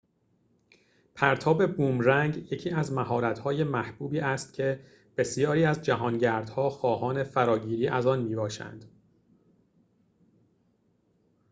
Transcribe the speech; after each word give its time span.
پرتاب 1.15 1.67
بومرنگ 1.75 2.51
یکی 2.53 2.69
از 2.69 2.91
مهارت‌های 2.91 3.63
محبوبی 3.63 4.19
است 4.19 4.53
که 4.53 4.79
بسیاری 5.17 5.65
از 5.65 5.81
جهانگردها 5.81 6.69
خواهان 6.69 7.23
فراگیری 7.23 7.87
آن 7.87 8.19
می‌باشند 8.21 8.85